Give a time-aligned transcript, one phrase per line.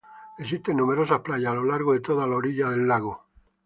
[0.39, 3.27] Existen numerosas playas a lo largo de toda la orilla del lago.